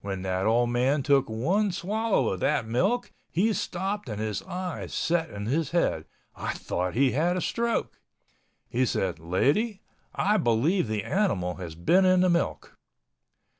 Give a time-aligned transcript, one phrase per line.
[0.00, 4.94] When that old man took one swallow of that milk he stopped and his eyes
[4.94, 6.04] set in his head.
[6.36, 7.98] I thought he had a stroke.
[8.68, 9.80] He said, "Lady,
[10.14, 12.76] I believe the animal has been in the milk."